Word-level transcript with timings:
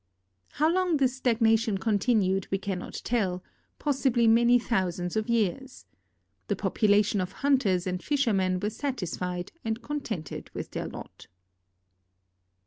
How 0.53 0.67
long 0.73 0.97
this 0.97 1.15
stagnation 1.17 1.77
continued 1.77 2.47
we 2.49 2.57
cannot 2.57 2.99
tell— 3.03 3.43
possibly 3.77 4.25
many 4.25 4.57
thousands 4.57 5.15
of 5.15 5.29
years. 5.29 5.85
The 6.47 6.55
population 6.55 7.21
of 7.21 7.33
hunters 7.45 7.85
and 7.85 8.01
fishermen 8.03 8.59
were 8.59 8.71
satisfied 8.71 9.51
and 9.63 9.79
contented 9.83 10.49
with 10.55 10.71
their 10.71 10.87
lot. 10.87 11.27